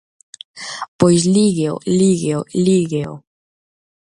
[0.99, 3.13] Pois lígueo, lígueo, lígueo.